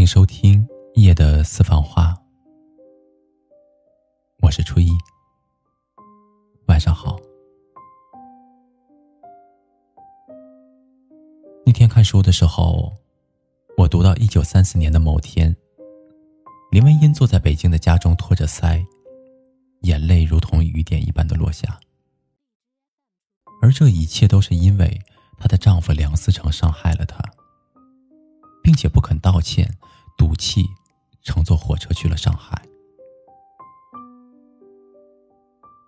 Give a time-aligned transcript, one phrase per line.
[0.00, 2.16] 迎收听夜的私房话，
[4.40, 4.88] 我是初一，
[6.68, 7.20] 晚上好。
[11.66, 12.90] 那天看书的时候，
[13.76, 15.54] 我读到一九三四年的某天，
[16.70, 18.82] 林文英坐在北京的家中，托着腮，
[19.82, 21.78] 眼泪如同雨点一般的落下，
[23.60, 24.98] 而这一切都是因为
[25.36, 27.22] 她的丈夫梁思成伤害了她。
[28.62, 29.66] 并且不肯道歉，
[30.20, 30.68] 赌气
[31.22, 32.62] 乘坐火车去了上海。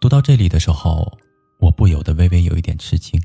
[0.01, 1.19] 读到这里的时候，
[1.61, 3.23] 我不由得微微有一点吃惊。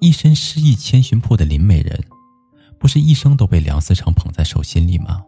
[0.00, 2.02] 一身诗意千寻瀑的林美人，
[2.78, 5.22] 不是一生都被梁思成捧在手心里吗？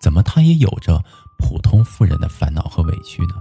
[0.00, 1.04] 怎么她也有着
[1.38, 3.34] 普通妇人的烦恼和委屈呢？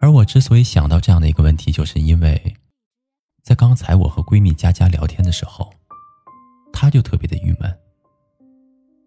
[0.00, 2.56] 而我之所以想到这样的一个问题，就是因为。
[3.42, 5.70] 在刚才我和闺蜜佳佳聊天的时候，
[6.74, 7.72] 她就特别的郁闷。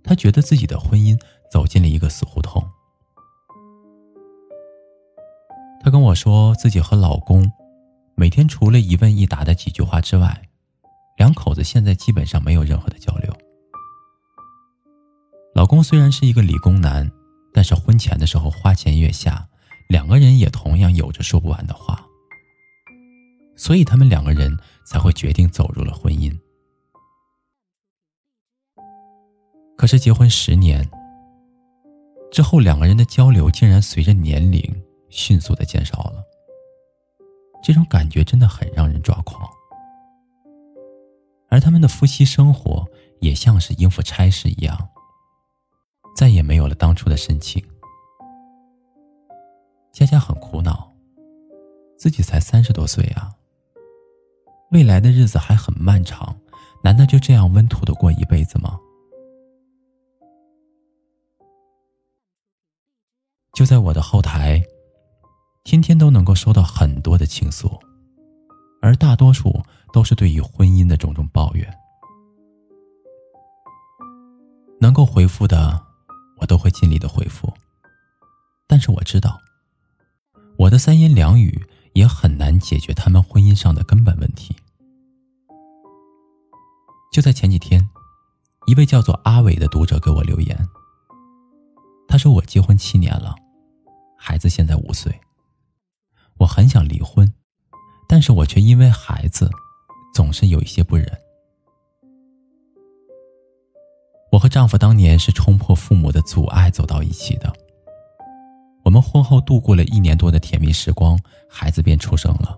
[0.01, 1.19] 她觉得自己的婚姻
[1.51, 2.65] 走进了一个死胡同。
[5.81, 7.51] 她跟我说，自己和老公
[8.15, 10.41] 每天除了一问一答的几句话之外，
[11.17, 13.31] 两口子现在基本上没有任何的交流。
[15.53, 17.11] 老公虽然是一个理工男，
[17.53, 19.45] 但是婚前的时候花前月下，
[19.89, 22.01] 两个人也同样有着说不完的话。
[23.57, 26.31] 所以他们两个人才会决定走入了婚姻。
[29.77, 30.89] 可是结婚十年
[32.31, 36.23] 之后，两个人的交流竟然随着年龄迅速的减少了。
[37.63, 39.47] 这种感觉真的很让人抓狂。
[41.49, 42.85] 而他们的夫妻生活
[43.21, 44.77] 也像是应付差事一样，
[46.15, 47.63] 再也没有了当初的深情。
[49.93, 50.91] 佳佳很苦恼，
[51.97, 53.31] 自己才三十多岁啊。
[54.71, 56.35] 未来的日子还很漫长，
[56.83, 58.77] 难道就这样温土的过一辈子吗？
[63.57, 64.63] 就在我的后台，
[65.63, 67.67] 天天都能够收到很多的倾诉，
[68.83, 69.51] 而大多数
[69.91, 71.67] 都是对于婚姻的种种抱怨。
[74.79, 75.83] 能够回复的，
[76.39, 77.51] 我都会尽力的回复。
[78.67, 79.39] 但是我知道，
[80.59, 81.59] 我的三言两语。
[81.93, 84.55] 也很难解决他们婚姻上的根本问题。
[87.11, 87.89] 就在前几天，
[88.67, 90.55] 一位叫做阿伟的读者给我留言，
[92.07, 93.33] 他说：“我结婚七年了，
[94.27, 95.17] 孩子现在五岁，
[96.37, 97.33] 我很想离婚，
[98.09, 99.49] 但是我却因为孩子，
[100.13, 101.09] 总是有一些不忍。
[104.29, 107.55] 我和丈夫当年是冲破父母的阻碍走到一起的。”
[108.83, 111.17] 我们婚后度过了一年多的甜蜜时光，
[111.49, 112.53] 孩子便出生了。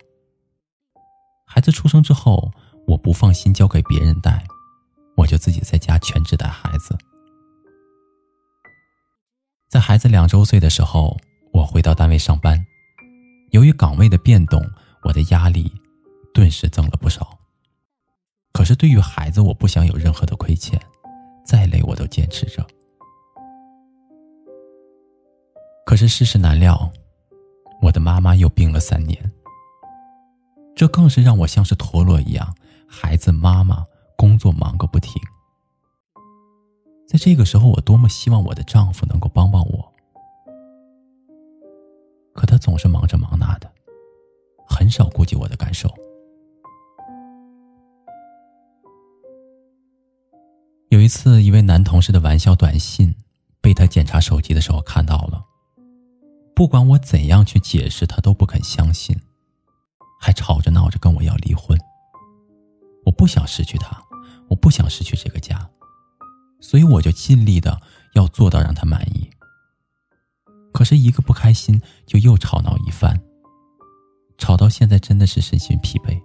[1.46, 2.52] 孩子出生之后，
[2.88, 4.44] 我不放心交给别人带，
[5.16, 6.98] 我就自己在家全职带孩子。
[9.70, 11.16] 在孩子两周岁的时候，
[11.60, 12.66] 我回到单位上班，
[13.52, 14.66] 由于岗位的变动，
[15.04, 15.70] 我的压力
[16.34, 17.38] 顿时增了不少。
[18.54, 20.80] 可是对于孩子，我不想有任何的亏欠，
[21.44, 22.66] 再累我都坚持着。
[25.86, 26.90] 可是世事难料，
[27.82, 29.20] 我的妈妈又病了三年。
[30.78, 32.56] 这更是让我像是陀螺一样，
[32.88, 35.22] 孩子、妈妈、工作忙个不停。
[37.06, 39.89] 在这个时候，我多么希望我的丈夫能够帮帮我，
[42.40, 43.70] 可他总是忙着忙那的，
[44.66, 45.94] 很少顾及我的感受。
[50.88, 53.14] 有一次，一位男同事的玩笑短信
[53.60, 55.44] 被他检查手机的时候看到了。
[56.56, 59.20] 不管我怎样去解释，他都不肯相信，
[60.22, 61.78] 还吵着闹着跟我要离婚。
[63.04, 64.02] 我不想失去他，
[64.48, 65.70] 我不想失去这个家，
[66.62, 67.82] 所以我就尽力的
[68.14, 69.30] 要做到让他满意。
[70.72, 73.20] 可是，一个不开心就又吵闹一番，
[74.38, 76.22] 吵到现在真的是身心疲惫。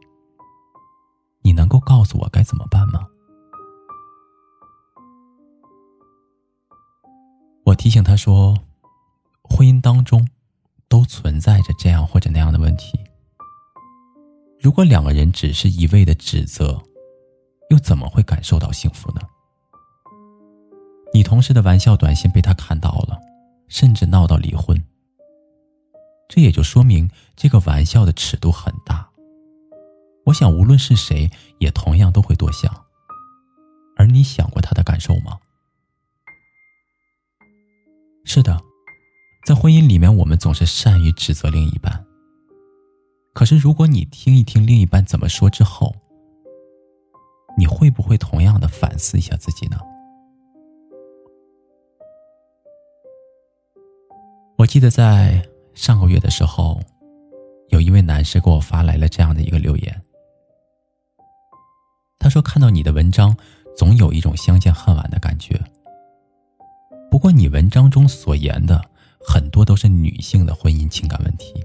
[1.42, 3.06] 你能够告诉我该怎么办吗？
[7.64, 8.56] 我提醒他说。
[9.46, 10.26] 婚姻当中，
[10.88, 12.98] 都存在着这样或者那样的问题。
[14.58, 16.82] 如果两个人只是一味的指责，
[17.68, 19.20] 又怎么会感受到幸福呢？
[21.12, 23.20] 你同事的玩笑短信被他看到了，
[23.74, 24.80] 甚至闹到离婚。
[26.28, 29.10] 这也就说明这个玩笑的尺度很大。
[30.26, 31.28] 我想，无论是谁，
[31.58, 32.72] 也同样都会多想。
[33.96, 35.40] 而你想过他的感受吗？
[38.24, 38.62] 是的。
[39.44, 42.06] 在婚姻里面，我们总是善于指责另一半。
[43.34, 45.92] 可是，如果你听一听另一半怎么说之后，
[47.58, 49.76] 你会不会同样的反思一下自己呢？
[54.64, 56.80] 我记得在上个月的时候，
[57.68, 60.02] 有一位男士给我发来了这样的一个留言。
[62.18, 63.36] 他说：“看到你的文章，
[63.76, 65.60] 总有一种相见恨晚的感觉。
[67.10, 68.82] 不过，你文章中所言的
[69.20, 71.62] 很多都是女性的婚姻情感问题，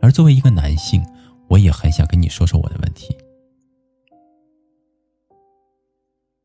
[0.00, 1.04] 而作为一个男性，
[1.48, 3.08] 我也很想跟你说说我的问题。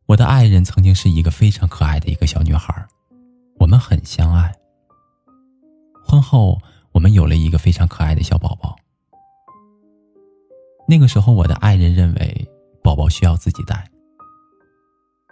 [0.07, 2.73] 我的爱人曾经是一个非常可爱的一个小女孩，
[3.59, 4.51] 我们很相爱。
[6.13, 6.61] 婚后，
[6.91, 8.75] 我们有了一个非常可爱的小宝宝。
[10.87, 12.49] 那个时候，我的爱人认为。”
[12.83, 13.89] 宝宝需要自己带，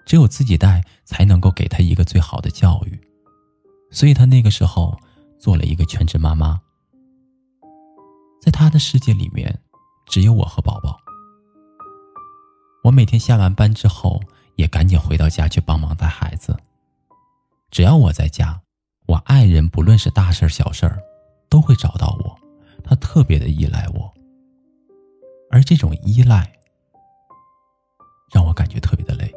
[0.06, 2.98] 只有自己带才能够给他一个最好的教育，
[3.92, 4.98] 所以他那个时候
[5.38, 6.62] 做了一个全职妈妈。
[8.42, 9.54] 在他的世界里面，
[10.06, 10.98] 只有我和宝宝。
[12.86, 14.22] 我每天下完班之后，
[14.56, 16.57] 也赶紧回到家去帮忙带孩子。
[17.69, 18.62] 只要我在家，
[19.11, 20.89] 我爱人不论是大事小事
[21.49, 22.39] 都会找到我，
[22.81, 24.09] 他特别的依赖我，
[25.51, 26.49] 而这种依赖。
[28.33, 29.29] 让我感觉特别的累。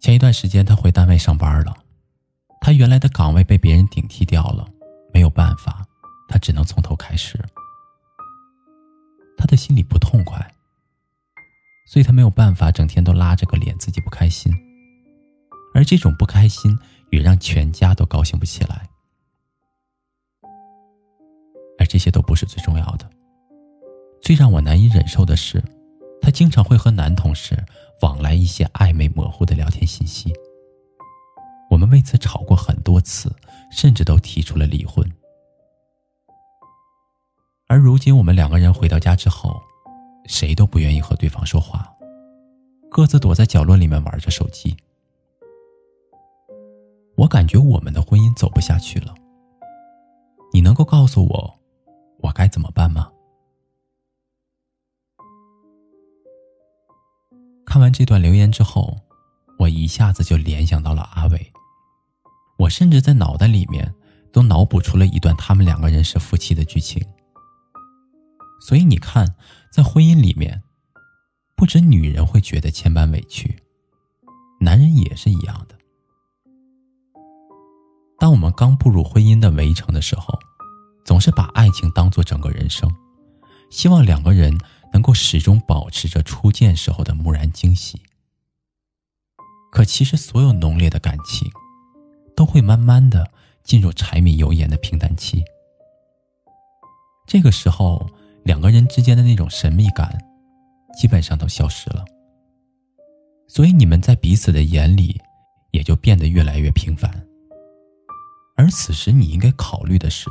[0.00, 1.72] 前一段时间，他回单位上班了，
[2.60, 4.66] 他原来的岗位被别人顶替掉了，
[5.12, 5.86] 没有办法，
[6.28, 7.38] 他只能从头开始。
[9.38, 10.44] 他的心里不痛快，
[11.86, 14.52] 所以他没有办法整天都拉着个脸，自己不开心，
[15.74, 16.78] 而这种不开心
[17.10, 18.88] 也让全家都高兴不起来，
[21.78, 23.10] 而这些都不是最重要的。
[24.22, 25.62] 最让我难以忍受的是，
[26.22, 27.62] 他经常会和男同事
[28.00, 30.32] 往来一些暧昧模糊的聊天信息。
[31.68, 33.34] 我们为此吵过很多次，
[33.70, 35.04] 甚至都提出了离婚。
[37.66, 39.60] 而如今，我们两个人回到家之后，
[40.26, 41.92] 谁都不愿意和对方说话，
[42.88, 44.76] 各自躲在角落里面玩着手机。
[47.16, 49.14] 我感觉我们的婚姻走不下去了。
[50.52, 51.58] 你能够告诉我，
[52.18, 53.10] 我该怎么办吗？
[57.64, 58.96] 看完这段留言之后，
[59.58, 61.52] 我一下子就联想到了阿伟。
[62.56, 63.92] 我甚至在脑袋里面
[64.32, 67.04] 都脑补出了一段他们两个人是夫妻的剧情。
[68.60, 69.34] 所以你看，
[69.72, 70.62] 在婚姻里面，
[71.56, 73.60] 不止女人会觉得千般委屈，
[74.60, 75.73] 男人也是一样的。
[78.18, 80.38] 当我们刚步入婚姻的围城的时候，
[81.04, 82.90] 总是把爱情当做整个人生，
[83.70, 84.58] 希望两个人。
[84.92, 88.00] 能够始终保持着初见时候的木然惊喜，
[89.72, 91.50] 可其实所有浓烈的感情，
[92.36, 93.28] 都会慢慢的
[93.64, 95.42] 进入柴米油盐的平淡期。
[97.26, 98.08] 这个时候，
[98.44, 100.16] 两个人之间的那种神秘感，
[100.96, 102.04] 基本上都消失了。
[103.48, 105.20] 所以你们在彼此的眼里，
[105.72, 107.10] 也就变得越来越平凡。
[108.64, 110.30] 而此时，你应该考虑的是，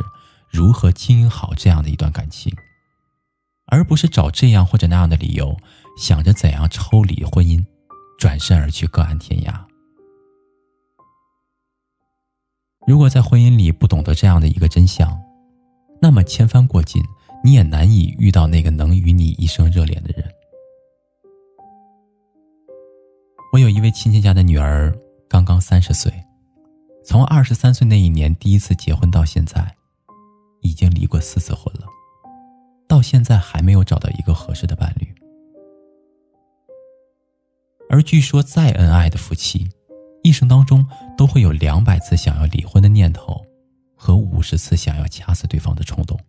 [0.49, 2.51] 如何经营好这样的一段感情。
[3.67, 5.55] 而不是找这样或者那样的理由，
[5.99, 7.63] 想着怎样抽离婚姻，
[8.17, 9.53] 转身而去各安天涯。
[12.87, 15.15] 如果在婚姻里不懂得这样的一个真相，
[16.01, 17.03] 那么千帆过尽，
[17.43, 20.27] 你也难以遇到那个能与你一生热恋的人。
[23.53, 24.91] 我有一位亲戚家的女儿，
[25.29, 26.11] 刚刚三十岁，
[27.05, 29.75] 从二十三岁那一年第一次结婚到现在，
[30.61, 31.85] 已经离过四次婚了。
[32.87, 35.13] 到现在还没有找到一个合适的伴侣，
[37.89, 39.69] 而据说再恩爱的夫妻，
[40.21, 40.85] 一生当中
[41.17, 43.43] 都会有两百次想要离婚的念头，
[43.95, 46.19] 和五十次想要掐死对方的冲动。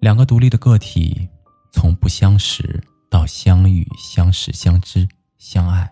[0.00, 1.28] 两个独立的个体，
[1.72, 5.88] 从不相识到相遇、相识、相知、相爱，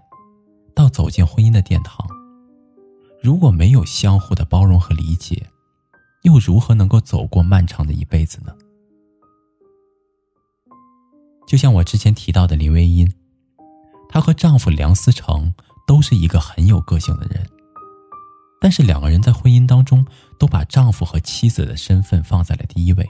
[0.88, 2.07] 走进婚姻的殿堂，
[3.23, 5.47] 如果没有相互的包容和理解。
[6.23, 8.52] 又如何能够走过漫长的一辈子呢？
[11.47, 13.11] 就像我之前提到的林徽因，
[14.09, 15.54] 她和丈夫梁思成
[15.87, 17.49] 都是一个很有个性的人，
[18.61, 20.04] 但是两个人在婚姻当中
[20.40, 23.09] 都把丈夫和妻子的身份放在了第一位。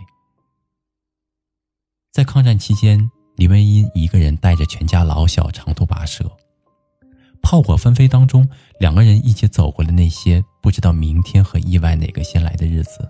[2.12, 6.30] 在抗战期间，林徽因一个人带着全家老小长途跋涉。
[7.50, 8.46] 炮火纷飞当中，
[8.78, 13.08] 两个人一起走过了那些不知道明天和意外哪个先来的日子。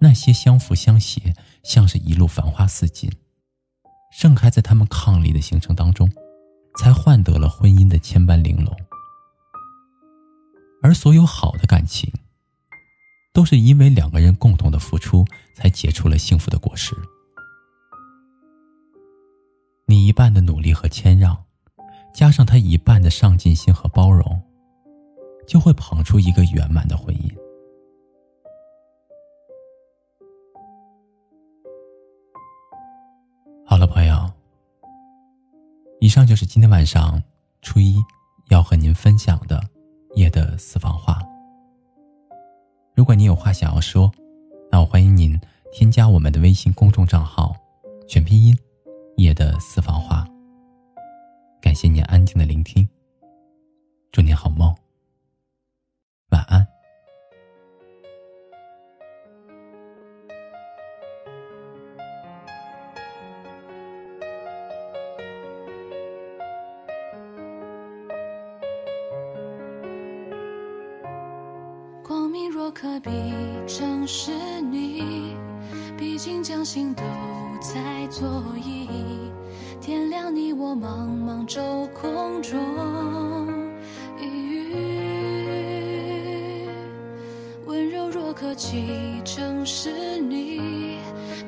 [0.00, 3.12] 那些相扶相携，像是一路繁花似锦，
[4.10, 6.10] 盛开在他们伉俪的行程当中，
[6.78, 8.74] 才换得了婚姻的千般玲珑。
[10.82, 12.10] 而所有好的感情，
[13.34, 16.96] 都是因为两个人共同的付出，才结出了幸福的果实。
[19.84, 21.44] 你一半的努力和谦让，
[22.12, 24.40] 加上他一半的上进心和包容，
[25.46, 27.32] 就会捧出一个圆满的婚姻。
[33.64, 34.30] 好了，朋友，
[36.00, 37.22] 以上就是今天晚上
[37.62, 37.96] 初一
[38.48, 39.62] 要和您分享的
[40.16, 41.22] 夜的私房话。
[42.94, 44.10] 如果你有话想要说，
[44.70, 45.40] 那我欢迎您
[45.72, 47.54] 添加我们的微信公众账号，
[48.08, 48.56] 全拼音
[49.16, 50.19] 夜的私房话。
[51.70, 52.84] 感谢您安静的聆听，
[54.10, 54.74] 祝您好梦，
[56.30, 56.66] 晚安。
[72.02, 73.10] 光明若可比，
[73.68, 75.36] 正是你。
[75.96, 77.04] 毕竟将心都
[77.60, 79.39] 在左右，
[79.80, 82.58] 点亮你我茫茫周空中
[84.20, 84.76] 一隅。
[87.64, 90.98] 温柔若可及，正是你。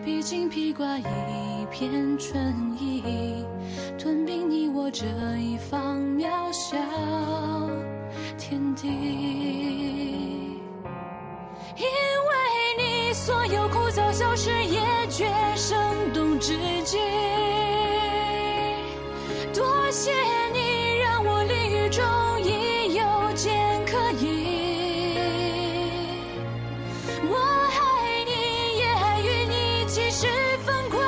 [0.02, 1.04] 披荆披挂一
[1.70, 3.44] 片春意，
[3.98, 5.04] 吞并你我这
[5.36, 6.76] 一方渺小
[8.38, 8.88] 天地。
[11.76, 12.32] 因为
[12.78, 15.78] 你所有枯燥小事也觉生
[16.14, 16.98] 动至极，
[19.92, 20.10] 谢
[20.54, 22.02] 你让我淋雨中
[22.40, 25.18] 亦有剑可以。
[27.28, 27.36] 我
[27.68, 28.30] 爱你，
[28.78, 30.26] 也爱与你，即使
[30.64, 30.98] 疯狂，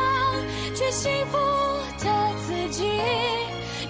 [0.75, 1.39] 却幸福
[2.05, 2.05] 的
[2.47, 2.85] 自己。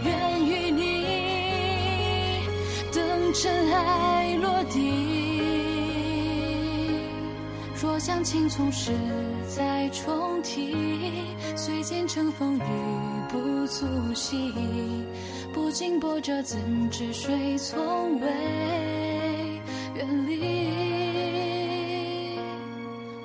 [0.04, 2.46] 愿与你
[2.92, 5.42] 等尘埃落地。
[7.82, 8.92] 若将青葱时
[9.48, 12.62] 再重提，虽见乘风雨
[13.64, 14.52] 不足惜，
[15.50, 18.28] 不经波折怎知水从未
[19.94, 20.68] 远离？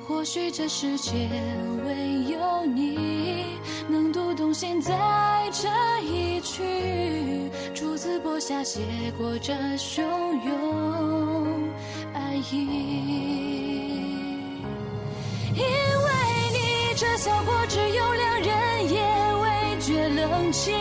[0.07, 1.29] 或许这世间
[1.85, 3.57] 唯有你
[3.89, 4.97] 能读懂现在
[5.51, 5.67] 这
[6.05, 8.79] 一曲，朱子播下写
[9.17, 10.01] 过这汹
[10.45, 11.69] 涌
[12.13, 12.55] 爱意。
[15.53, 16.09] 因为
[16.53, 18.28] 你，这小国只有两，
[20.39, 20.73] 觉冷清。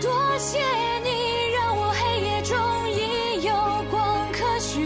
[0.00, 0.58] 多谢
[1.04, 2.56] 你，让我黑夜中
[2.90, 3.52] 亦有
[3.90, 4.80] 光可寻。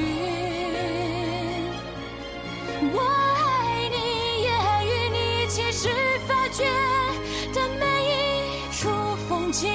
[2.93, 5.89] 我爱你，也爱与你，其实
[6.27, 6.65] 发觉
[7.53, 8.13] 的每一
[8.73, 8.89] 处
[9.29, 9.71] 风景，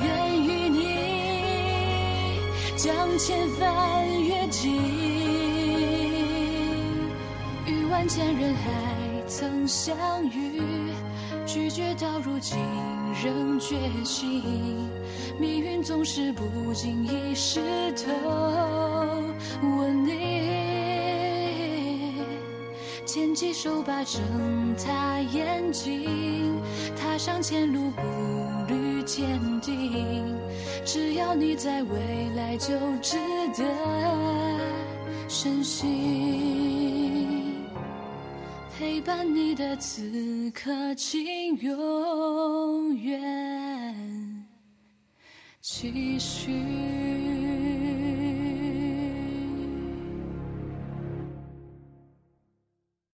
[0.00, 2.40] 愿与你
[2.76, 3.68] 将千帆
[4.22, 4.72] 越尽。
[7.66, 8.70] 于万千人海
[9.30, 9.96] 曾相
[10.26, 10.60] 遇，
[11.46, 12.58] 拒绝到如今
[13.24, 14.42] 仍觉醒。
[15.38, 17.60] 命运总是不经意湿
[17.92, 18.10] 透
[19.62, 20.10] 吻你，
[23.06, 24.20] 牵起手把睁
[24.84, 26.60] 大眼睛，
[26.96, 28.02] 踏上前路步
[28.66, 30.36] 履坚定。
[30.84, 33.16] 只要你在，未来就值
[33.56, 33.64] 得
[35.28, 36.99] 深信。
[38.80, 44.46] 陪伴你的此刻，请永远
[45.60, 46.50] 继续。